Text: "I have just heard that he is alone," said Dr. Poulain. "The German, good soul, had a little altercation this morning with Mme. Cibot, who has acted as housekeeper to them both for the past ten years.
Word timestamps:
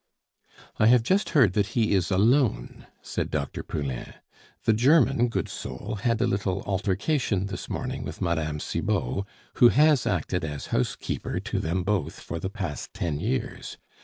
"I 0.79 0.87
have 0.87 1.03
just 1.03 1.29
heard 1.37 1.53
that 1.53 1.67
he 1.77 1.91
is 1.93 2.09
alone," 2.09 2.87
said 3.03 3.29
Dr. 3.29 3.61
Poulain. 3.61 4.15
"The 4.65 4.73
German, 4.73 5.27
good 5.27 5.47
soul, 5.47 5.99
had 6.01 6.19
a 6.21 6.25
little 6.25 6.63
altercation 6.63 7.45
this 7.45 7.69
morning 7.69 8.03
with 8.03 8.19
Mme. 8.19 8.57
Cibot, 8.57 9.25
who 9.57 9.69
has 9.69 10.07
acted 10.07 10.43
as 10.43 10.65
housekeeper 10.73 11.39
to 11.41 11.59
them 11.59 11.83
both 11.83 12.19
for 12.19 12.39
the 12.39 12.49
past 12.49 12.95
ten 12.95 13.19
years. 13.19 13.77